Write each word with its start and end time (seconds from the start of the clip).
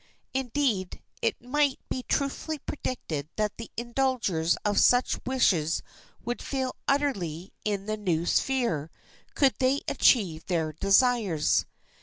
Indeed, 0.33 0.99
it 1.21 1.39
might 1.43 1.79
be 1.87 2.01
truthfully 2.01 2.57
predicated 2.57 3.29
that 3.35 3.57
the 3.57 3.69
indulgers 3.77 4.57
of 4.65 4.79
such 4.79 5.19
wishes 5.27 5.83
would 6.25 6.41
fail 6.41 6.75
utterly 6.87 7.53
in 7.65 7.85
the 7.85 7.97
new 7.97 8.25
sphere, 8.25 8.89
could 9.35 9.53
they 9.59 9.81
achieve 9.87 10.47
their 10.47 10.73
desires. 10.73 11.67